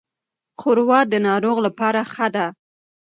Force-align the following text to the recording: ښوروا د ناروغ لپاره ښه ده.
ښوروا 0.59 0.99
د 1.11 1.13
ناروغ 1.27 1.57
لپاره 1.67 2.01
ښه 2.13 2.27
ده. 2.35 2.45